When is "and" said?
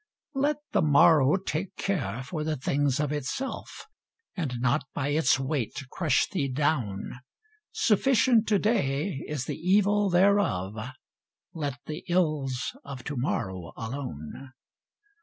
4.35-4.53